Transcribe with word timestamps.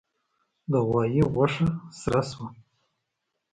د 0.71 0.73
غوايي 0.87 1.23
غوښه 1.33 1.67
سره 2.01 2.21
شوه. 2.29 2.47